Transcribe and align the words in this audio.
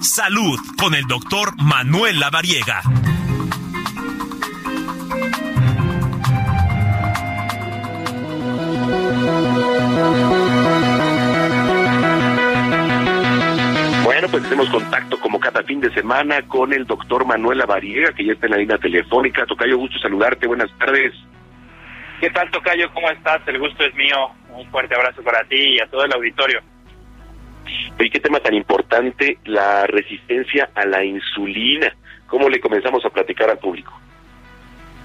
Salud 0.00 0.58
con 0.78 0.94
el 0.94 1.04
doctor 1.04 1.60
Manuel 1.62 2.20
Lavariega. 2.20 2.82
Bueno, 14.04 14.28
pues 14.30 14.44
hacemos 14.44 14.68
contacto 14.68 15.18
como 15.18 15.40
cada 15.40 15.62
fin 15.62 15.80
de 15.80 15.92
semana 15.92 16.42
con 16.42 16.72
el 16.72 16.86
doctor 16.86 17.24
Manuel 17.24 17.58
Lavariega, 17.58 18.12
que 18.12 18.24
ya 18.24 18.32
está 18.32 18.46
en 18.46 18.52
la 18.52 18.58
línea 18.58 18.78
telefónica. 18.78 19.46
Tocayo, 19.46 19.78
gusto 19.78 19.98
saludarte. 19.98 20.46
Buenas 20.46 20.70
tardes. 20.78 21.12
¿Qué 22.20 22.30
tal, 22.30 22.50
Tocayo? 22.50 22.92
¿Cómo 22.92 23.10
estás? 23.10 23.40
El 23.46 23.58
gusto 23.58 23.84
es 23.84 23.94
mío. 23.94 24.30
Un 24.50 24.70
fuerte 24.70 24.94
abrazo 24.94 25.22
para 25.22 25.42
ti 25.44 25.76
y 25.76 25.80
a 25.80 25.86
todo 25.88 26.04
el 26.04 26.12
auditorio. 26.12 26.60
¿Y 27.98 28.10
qué 28.10 28.20
tema 28.20 28.40
tan 28.40 28.54
importante? 28.54 29.38
La 29.44 29.86
resistencia 29.86 30.70
a 30.74 30.84
la 30.84 31.04
insulina. 31.04 31.94
¿Cómo 32.26 32.48
le 32.48 32.60
comenzamos 32.60 33.04
a 33.04 33.10
platicar 33.10 33.50
al 33.50 33.58
público? 33.58 33.92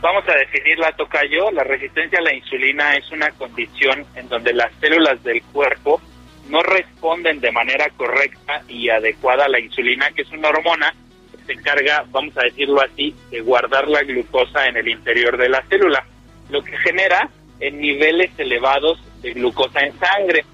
Vamos 0.00 0.26
a 0.28 0.34
definirla, 0.34 0.92
Tocayo. 0.92 1.50
La 1.50 1.64
resistencia 1.64 2.18
a 2.18 2.22
la 2.22 2.34
insulina 2.34 2.94
es 2.96 3.10
una 3.10 3.30
condición 3.32 4.04
en 4.14 4.28
donde 4.28 4.52
las 4.54 4.72
células 4.80 5.22
del 5.22 5.42
cuerpo 5.42 6.00
no 6.48 6.62
responden 6.62 7.40
de 7.40 7.52
manera 7.52 7.88
correcta 7.96 8.62
y 8.66 8.88
adecuada 8.88 9.44
a 9.44 9.48
la 9.48 9.60
insulina, 9.60 10.10
que 10.10 10.22
es 10.22 10.32
una 10.32 10.48
hormona 10.48 10.92
que 11.30 11.44
se 11.44 11.52
encarga, 11.52 12.04
vamos 12.08 12.36
a 12.38 12.42
decirlo 12.42 12.80
así, 12.80 13.14
de 13.30 13.40
guardar 13.40 13.88
la 13.88 14.02
glucosa 14.02 14.66
en 14.66 14.78
el 14.78 14.88
interior 14.88 15.36
de 15.36 15.48
la 15.48 15.62
célula 15.68 16.04
lo 16.50 16.62
que 16.62 16.76
genera 16.78 17.28
en 17.60 17.80
niveles 17.80 18.30
elevados 18.38 18.98
de 19.22 19.32
glucosa 19.32 19.80
en 19.80 19.98
sangre. 19.98 20.44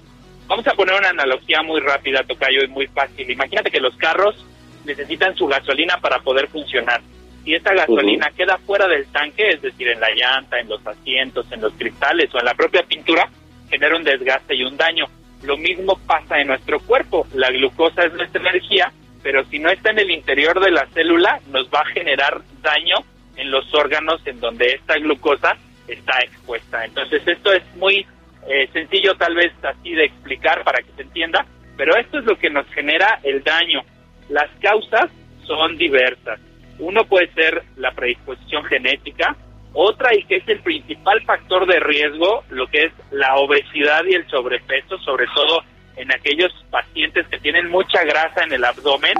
Vamos 0.47 0.65
a 0.65 0.73
poner 0.73 0.95
una 0.95 1.09
analogía 1.09 1.61
muy 1.61 1.81
rápida, 1.81 2.23
Tocayo, 2.23 2.63
y 2.63 2.67
muy 2.67 2.87
fácil. 2.87 3.29
Imagínate 3.29 3.69
que 3.69 3.81
los 3.81 3.95
carros 3.97 4.45
necesitan 4.85 5.35
su 5.35 5.45
gasolina 5.45 5.97
para 5.99 6.19
poder 6.19 6.47
funcionar. 6.47 7.01
Si 7.43 7.53
esa 7.53 7.73
gasolina 7.73 8.31
queda 8.35 8.57
fuera 8.59 8.87
del 8.87 9.05
tanque, 9.07 9.49
es 9.49 9.61
decir, 9.61 9.89
en 9.89 9.99
la 9.99 10.09
llanta, 10.11 10.59
en 10.59 10.69
los 10.69 10.85
asientos, 10.85 11.51
en 11.51 11.61
los 11.61 11.73
cristales 11.73 12.33
o 12.33 12.39
en 12.39 12.45
la 12.45 12.53
propia 12.53 12.83
pintura, 12.83 13.29
genera 13.69 13.95
un 13.95 14.03
desgaste 14.03 14.55
y 14.55 14.63
un 14.63 14.77
daño. 14.77 15.05
Lo 15.43 15.57
mismo 15.57 15.99
pasa 16.07 16.39
en 16.39 16.47
nuestro 16.47 16.79
cuerpo. 16.79 17.27
La 17.33 17.49
glucosa 17.49 18.05
es 18.05 18.13
nuestra 18.13 18.41
energía, 18.41 18.91
pero 19.23 19.45
si 19.45 19.59
no 19.59 19.69
está 19.69 19.91
en 19.91 19.99
el 19.99 20.11
interior 20.11 20.59
de 20.59 20.71
la 20.71 20.87
célula, 20.87 21.41
nos 21.51 21.67
va 21.69 21.81
a 21.81 21.85
generar 21.85 22.41
daño 22.61 22.95
en 23.35 23.51
los 23.51 23.73
órganos 23.73 24.21
en 24.25 24.39
donde 24.39 24.67
esta 24.73 24.95
glucosa 24.95 25.57
está 25.87 26.19
expuesta. 26.19 26.85
Entonces 26.85 27.21
esto 27.27 27.51
es 27.51 27.63
muy 27.75 28.05
eh, 28.47 28.69
sencillo 28.71 29.15
tal 29.15 29.35
vez 29.35 29.51
así 29.63 29.91
de 29.91 30.05
explicar 30.05 30.63
para 30.63 30.81
que 30.81 30.91
se 30.95 31.01
entienda, 31.01 31.45
pero 31.75 31.95
esto 31.95 32.19
es 32.19 32.25
lo 32.25 32.37
que 32.37 32.49
nos 32.49 32.65
genera 32.73 33.19
el 33.23 33.43
daño. 33.43 33.83
Las 34.29 34.49
causas 34.61 35.09
son 35.45 35.77
diversas. 35.77 36.39
Uno 36.79 37.05
puede 37.05 37.31
ser 37.33 37.63
la 37.77 37.91
predisposición 37.91 38.63
genética, 38.65 39.35
otra 39.73 40.15
y 40.15 40.23
que 40.23 40.37
es 40.37 40.47
el 40.47 40.59
principal 40.61 41.21
factor 41.23 41.67
de 41.67 41.79
riesgo, 41.79 42.43
lo 42.49 42.67
que 42.67 42.85
es 42.85 42.93
la 43.11 43.35
obesidad 43.35 44.03
y 44.05 44.15
el 44.15 44.27
sobrepeso, 44.27 44.97
sobre 44.99 45.27
todo 45.35 45.61
en 45.97 46.11
aquellos 46.11 46.51
pacientes 46.69 47.27
que 47.27 47.39
tienen 47.39 47.69
mucha 47.69 48.03
grasa 48.03 48.43
en 48.43 48.53
el 48.53 48.63
abdomen. 48.63 49.15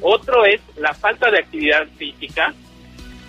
Otro 0.00 0.44
es 0.44 0.60
la 0.76 0.94
falta 0.94 1.30
de 1.30 1.38
actividad 1.38 1.86
física, 1.96 2.52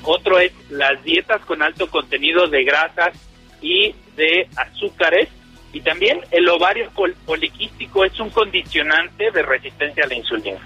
otro 0.04 0.40
es 0.40 0.52
las 0.70 1.02
dietas 1.04 1.42
con 1.46 1.62
alto 1.62 1.90
contenido 1.90 2.48
de 2.48 2.64
grasas 2.64 3.14
y 3.62 3.96
de 4.16 4.48
azúcares. 4.56 5.30
Y 5.74 5.82
también 5.82 6.22
el 6.32 6.48
ovario 6.48 6.90
poliquístico 7.26 8.06
es 8.06 8.18
un 8.20 8.30
condicionante 8.30 9.32
de 9.32 9.42
resistencia 9.42 10.06
a 10.06 10.08
la 10.08 10.16
insulina. 10.16 10.60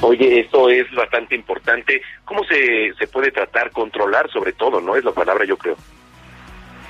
Oye, 0.00 0.40
esto 0.40 0.70
es 0.70 0.90
bastante 0.92 1.34
importante. 1.34 2.00
¿Cómo 2.24 2.42
se, 2.44 2.92
se 2.98 3.06
puede 3.06 3.30
tratar, 3.30 3.70
controlar 3.70 4.30
sobre 4.30 4.52
todo, 4.54 4.80
no? 4.80 4.96
Es 4.96 5.04
la 5.04 5.12
palabra, 5.12 5.44
yo 5.44 5.56
creo. 5.58 5.76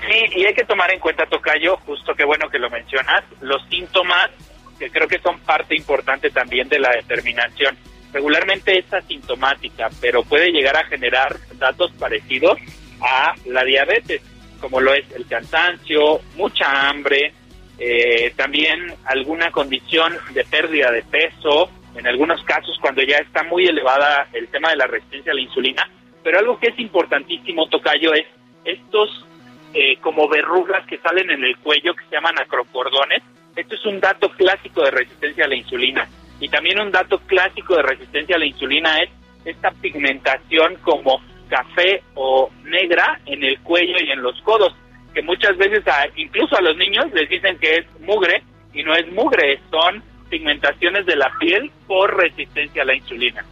Sí, 0.09 0.25
y 0.37 0.45
hay 0.47 0.55
que 0.55 0.65
tomar 0.65 0.93
en 0.93 1.01
cuenta, 1.01 1.27
Tocayo, 1.27 1.77
justo 1.79 2.15
que 2.15 2.25
bueno 2.25 2.49
que 2.49 2.59
lo 2.59 2.71
mencionas, 2.71 3.25
los 3.41 3.63
síntomas, 3.69 4.31
que 4.79 4.91
creo 4.91 5.09
que 5.09 5.19
son 5.19 5.39
parte 5.41 5.77
importante 5.77 6.31
también 6.31 6.69
de 6.69 6.79
la 6.79 6.91
determinación 6.91 7.77
regularmente 8.13 8.79
es 8.79 8.93
asintomática, 8.93 9.89
pero 10.01 10.23
puede 10.23 10.51
llegar 10.51 10.77
a 10.77 10.85
generar 10.85 11.37
datos 11.59 11.93
parecidos 11.93 12.59
a 13.01 13.35
la 13.47 13.65
diabetes, 13.65 14.23
como 14.61 14.81
lo 14.81 14.95
es 14.95 15.11
el 15.13 15.27
cansancio, 15.27 16.21
mucha 16.37 16.89
hambre, 16.89 17.33
eh, 17.79 18.33
también 18.37 18.93
alguna 19.07 19.51
condición 19.51 20.15
de 20.33 20.45
pérdida 20.45 20.91
de 20.91 21.03
peso, 21.03 21.71
en 21.95 22.07
algunos 22.07 22.43
casos 22.45 22.77
cuando 22.81 23.03
ya 23.03 23.17
está 23.17 23.43
muy 23.43 23.67
elevada 23.67 24.29
el 24.33 24.49
tema 24.49 24.71
de 24.71 24.77
la 24.77 24.87
resistencia 24.87 25.33
a 25.33 25.35
la 25.35 25.41
insulina, 25.41 25.89
pero 26.23 26.39
algo 26.39 26.59
que 26.59 26.69
es 26.69 26.79
importantísimo, 26.79 27.69
Tocayo, 27.69 28.13
es 28.13 28.27
estos 28.65 29.25
eh, 29.73 29.97
como 30.01 30.29
verrugas 30.29 30.87
que 30.87 30.99
salen 30.99 31.31
en 31.31 31.45
el 31.45 31.57
cuello 31.59 31.95
que 31.95 32.05
se 32.05 32.17
llaman 32.17 32.39
acrocordones. 32.39 33.23
Esto 33.57 33.75
es 33.75 33.87
un 33.87 34.01
dato 34.01 34.29
clásico 34.31 34.83
de 34.83 34.91
resistencia 34.91 35.45
a 35.45 35.49
la 35.49 35.55
insulina. 35.55 36.09
Y 36.41 36.49
también 36.49 36.81
un 36.81 36.91
dato 36.91 37.19
clásico 37.21 37.77
de 37.77 37.83
resistencia 37.83 38.37
a 38.37 38.39
la 38.39 38.47
insulina 38.47 38.99
es 38.99 39.11
esta 39.45 39.71
pigmentación 39.71 40.77
como 40.83 41.21
café 41.51 42.03
o 42.15 42.51
negra 42.65 43.21
en 43.27 43.45
el 43.45 43.61
cuello 43.61 43.97
y 44.01 44.11
en 44.11 44.23
los 44.23 44.41
codos, 44.43 44.75
que 45.13 45.23
muchas 45.23 45.57
veces 45.59 45.85
incluso 46.17 46.57
a 46.57 46.63
los 46.63 46.77
niños 46.77 47.07
les 47.13 47.29
dicen 47.29 47.59
que 47.59 47.77
es 47.77 47.87
mugre 48.01 48.43
y 48.73 48.83
no 48.83 48.95
es 48.95 49.11
mugre, 49.13 49.61
son 49.71 50.03
pigmentaciones 50.31 51.05
de 51.05 51.17
la 51.17 51.31
piel 51.39 51.71
por 51.87 52.17
resistencia 52.17 52.83
a 52.83 52.87
la 52.87 52.95
insulina. 52.95 53.45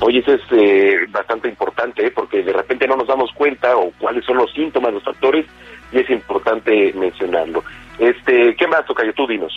Oye, 0.00 0.20
eso 0.20 0.32
es 0.34 0.42
eh, 0.52 1.06
bastante 1.08 1.48
importante, 1.48 2.06
¿eh? 2.06 2.10
porque 2.12 2.42
de 2.42 2.52
repente 2.52 2.86
no 2.86 2.96
nos 2.96 3.08
damos 3.08 3.32
cuenta 3.32 3.76
o 3.76 3.90
cuáles 3.98 4.24
son 4.24 4.36
los 4.36 4.52
síntomas, 4.52 4.94
los 4.94 5.02
factores, 5.02 5.44
y 5.90 5.98
es 5.98 6.08
importante 6.10 6.92
mencionarlo. 6.94 7.64
Este, 7.98 8.54
¿Qué 8.54 8.66
más, 8.68 8.86
Tocayo? 8.86 9.12
Tú 9.12 9.26
dinos. 9.26 9.52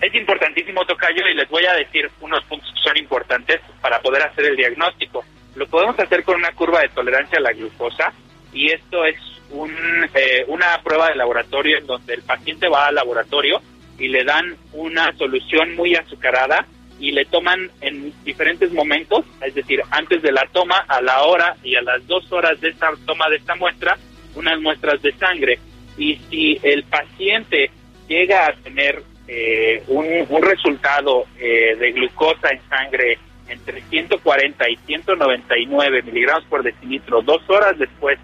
Es 0.00 0.14
importantísimo, 0.14 0.84
Tocayo, 0.84 1.26
y 1.28 1.34
les 1.34 1.48
voy 1.48 1.64
a 1.66 1.74
decir 1.74 2.08
unos 2.20 2.44
puntos 2.44 2.72
que 2.74 2.88
son 2.88 2.96
importantes 2.96 3.60
para 3.80 4.00
poder 4.00 4.22
hacer 4.22 4.44
el 4.46 4.56
diagnóstico. 4.56 5.24
Lo 5.54 5.66
podemos 5.66 5.98
hacer 5.98 6.24
con 6.24 6.36
una 6.36 6.52
curva 6.52 6.80
de 6.80 6.88
tolerancia 6.88 7.38
a 7.38 7.42
la 7.42 7.52
glucosa, 7.52 8.12
y 8.52 8.70
esto 8.70 9.04
es 9.04 9.16
un, 9.50 9.72
eh, 10.14 10.44
una 10.48 10.80
prueba 10.82 11.08
de 11.08 11.16
laboratorio 11.16 11.78
en 11.78 11.86
donde 11.86 12.14
el 12.14 12.22
paciente 12.22 12.68
va 12.68 12.86
al 12.86 12.94
laboratorio 12.94 13.60
y 13.98 14.08
le 14.08 14.24
dan 14.24 14.56
una 14.72 15.12
solución 15.16 15.74
muy 15.76 15.94
azucarada 15.94 16.66
y 16.98 17.12
le 17.12 17.24
toman 17.26 17.70
en 17.80 18.12
diferentes 18.24 18.72
momentos, 18.72 19.24
es 19.42 19.54
decir, 19.54 19.82
antes 19.90 20.22
de 20.22 20.32
la 20.32 20.46
toma, 20.52 20.84
a 20.88 21.00
la 21.00 21.22
hora 21.24 21.56
y 21.62 21.74
a 21.74 21.82
las 21.82 22.06
dos 22.06 22.30
horas 22.32 22.60
de 22.60 22.70
esta 22.70 22.90
toma 23.04 23.28
de 23.28 23.36
esta 23.36 23.54
muestra, 23.56 23.98
unas 24.34 24.60
muestras 24.60 25.02
de 25.02 25.12
sangre. 25.12 25.58
Y 25.96 26.16
si 26.30 26.58
el 26.62 26.84
paciente 26.84 27.70
llega 28.08 28.46
a 28.46 28.52
tener 28.54 29.02
eh, 29.26 29.82
un, 29.88 30.42
resultado 30.42 31.24
eh, 31.38 31.76
de 31.78 31.92
glucosa 31.92 32.50
en 32.50 32.60
sangre 32.68 33.18
entre 33.48 33.82
140 33.82 34.70
y 34.70 34.76
199 34.76 36.02
miligramos 36.02 36.44
por 36.44 36.62
decilitro 36.62 37.22
dos 37.22 37.42
horas 37.48 37.78
después 37.78 38.18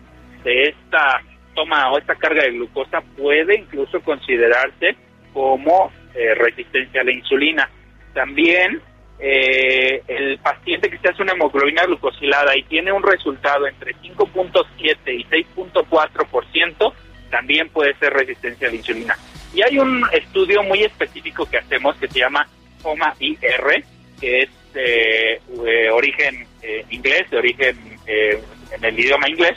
de 0.44 0.64
esta 0.64 1.22
toma 1.54 1.90
o 1.92 1.98
esta 1.98 2.14
carga 2.14 2.44
de 2.44 2.52
glucosa 2.52 3.02
puede 3.16 3.58
incluso 3.58 4.00
considerarse 4.00 4.96
como 5.32 5.92
eh, 6.14 6.34
resistencia 6.34 7.02
a 7.02 7.04
la 7.04 7.12
insulina. 7.12 7.70
También 8.14 8.80
el 9.22 10.38
paciente 10.38 10.88
que 10.88 10.98
se 10.98 11.08
hace 11.08 11.22
una 11.22 11.32
hemoglobina 11.32 11.84
glucosilada 11.84 12.56
y 12.56 12.62
tiene 12.62 12.90
un 12.90 13.02
resultado 13.02 13.66
entre 13.66 13.94
5.7 13.96 14.96
y 15.14 15.24
6.4%, 15.24 16.92
también 17.30 17.68
puede 17.68 17.94
ser 17.96 18.12
resistencia 18.12 18.68
a 18.68 18.70
la 18.70 18.76
insulina. 18.76 19.16
Y 19.54 19.62
hay 19.62 19.78
un 19.78 20.04
estudio 20.12 20.62
muy 20.62 20.82
específico 20.82 21.46
que 21.46 21.58
hacemos 21.58 21.96
que 21.96 22.08
se 22.08 22.20
llama 22.20 22.46
HOMA-IR, 22.82 23.84
que 24.20 24.42
es 24.42 24.50
de 24.72 25.90
origen 25.90 26.46
eh, 26.62 26.84
inglés, 26.90 27.28
de 27.30 27.38
origen 27.38 27.98
eh, 28.06 28.42
en 28.72 28.84
el 28.84 28.98
idioma 28.98 29.28
inglés, 29.28 29.56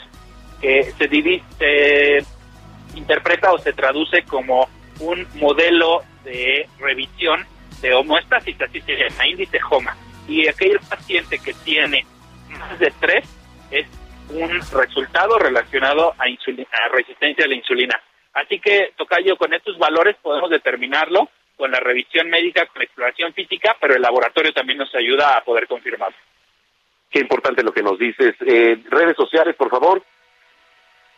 que 0.60 0.82
se, 0.98 1.08
divide, 1.08 2.24
interpreta 2.94 3.52
o 3.52 3.58
se 3.58 3.72
traduce 3.72 4.22
como 4.22 4.68
un 5.00 5.26
modelo 5.34 6.02
de 6.24 6.66
revisión 6.78 7.46
de 7.80 7.92
homoestasis, 7.92 8.60
así 8.62 8.80
se 8.80 8.96
llama, 8.96 9.26
índice 9.26 9.58
HOMA. 9.70 9.96
Y 10.26 10.48
aquel 10.48 10.80
paciente 10.88 11.38
que 11.38 11.52
tiene 11.64 12.06
más 12.48 12.78
de 12.78 12.92
tres 12.98 13.24
es 13.70 13.86
un 14.30 14.60
resultado 14.72 15.38
relacionado 15.38 16.14
a, 16.18 16.24
a 16.24 16.88
resistencia 16.92 17.44
a 17.44 17.48
la 17.48 17.54
insulina. 17.54 18.00
Así 18.32 18.58
que, 18.58 18.92
Tocayo, 18.96 19.36
con 19.36 19.52
estos 19.52 19.78
valores 19.78 20.16
podemos 20.22 20.50
determinarlo 20.50 21.28
con 21.56 21.70
la 21.70 21.80
revisión 21.80 22.28
médica, 22.28 22.66
con 22.66 22.80
la 22.80 22.84
exploración 22.84 23.32
física, 23.32 23.76
pero 23.80 23.94
el 23.94 24.02
laboratorio 24.02 24.52
también 24.52 24.78
nos 24.78 24.94
ayuda 24.94 25.36
a 25.36 25.44
poder 25.44 25.66
confirmarlo. 25.66 26.16
Qué 27.10 27.20
importante 27.20 27.62
lo 27.62 27.72
que 27.72 27.82
nos 27.82 27.98
dices. 27.98 28.34
Eh, 28.44 28.76
redes 28.90 29.16
sociales, 29.16 29.54
por 29.54 29.70
favor. 29.70 30.02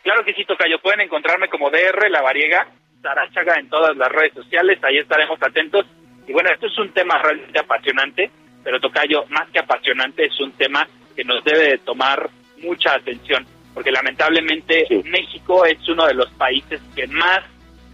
Claro 0.03 0.23
que 0.23 0.33
sí, 0.33 0.45
Tocayo. 0.45 0.79
Pueden 0.79 1.01
encontrarme 1.01 1.49
como 1.49 1.71
DR 1.71 2.09
La 2.09 2.21
Variega, 2.21 2.67
Sarachaga 3.01 3.55
en 3.55 3.67
todas 3.69 3.97
las 3.97 4.09
redes 4.09 4.33
sociales. 4.33 4.77
Ahí 4.83 4.99
estaremos 4.99 5.41
atentos. 5.41 5.85
Y 6.27 6.33
bueno, 6.33 6.49
esto 6.51 6.67
es 6.67 6.77
un 6.77 6.93
tema 6.93 7.17
realmente 7.17 7.59
apasionante, 7.59 8.29
pero 8.63 8.79
Tocayo, 8.79 9.25
más 9.29 9.49
que 9.49 9.59
apasionante, 9.59 10.25
es 10.25 10.39
un 10.39 10.51
tema 10.51 10.87
que 11.15 11.23
nos 11.23 11.43
debe 11.43 11.71
de 11.71 11.77
tomar 11.79 12.29
mucha 12.59 12.93
atención, 12.93 13.45
porque 13.73 13.91
lamentablemente 13.91 14.85
México 15.05 15.65
es 15.65 15.87
uno 15.89 16.05
de 16.05 16.13
los 16.13 16.29
países 16.33 16.81
que 16.95 17.07
más 17.07 17.41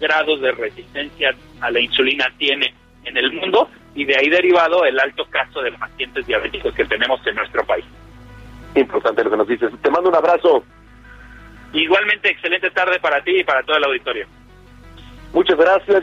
grados 0.03 0.41
de 0.41 0.51
resistencia 0.51 1.33
a 1.61 1.71
la 1.71 1.79
insulina 1.79 2.25
tiene 2.37 2.73
en 3.05 3.17
el 3.17 3.31
mundo 3.31 3.69
y 3.95 4.03
de 4.05 4.17
ahí 4.17 4.29
derivado 4.29 4.85
el 4.85 4.99
alto 4.99 5.25
caso 5.29 5.61
de 5.61 5.71
pacientes 5.71 6.27
diabéticos 6.27 6.73
que 6.73 6.85
tenemos 6.85 7.25
en 7.25 7.35
nuestro 7.35 7.65
país. 7.65 7.85
Importante 8.75 9.23
lo 9.23 9.31
que 9.31 9.37
nos 9.37 9.47
dices. 9.47 9.71
Te 9.81 9.89
mando 9.89 10.09
un 10.09 10.15
abrazo. 10.15 10.63
Igualmente, 11.71 12.29
excelente 12.29 12.69
tarde 12.71 12.99
para 12.99 13.23
ti 13.23 13.39
y 13.39 13.43
para 13.43 13.63
todo 13.63 13.77
el 13.77 13.83
auditorio. 13.85 14.27
Muchas 15.31 15.57
gracias. 15.57 16.01